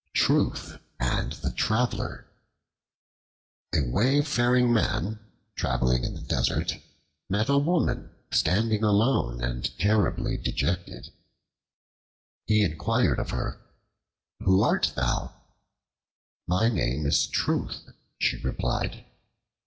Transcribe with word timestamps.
Truth 0.15 0.79
and 0.99 1.31
the 1.33 1.51
Traveler 1.51 2.25
A 3.71 3.83
WAYFARING 3.83 4.73
MAN, 4.73 5.19
traveling 5.55 6.03
in 6.03 6.15
the 6.15 6.21
desert, 6.21 6.75
met 7.29 7.49
a 7.49 7.59
woman 7.59 8.09
standing 8.31 8.83
alone 8.83 9.43
and 9.43 9.69
terribly 9.77 10.37
dejected. 10.37 11.11
He 12.47 12.63
inquired 12.63 13.19
of 13.19 13.29
her, 13.29 13.61
"Who 14.39 14.63
art 14.63 14.91
thou?" 14.95 15.35
"My 16.47 16.67
name 16.67 17.05
is 17.05 17.27
Truth," 17.27 17.91
she 18.17 18.37
replied. 18.37 19.05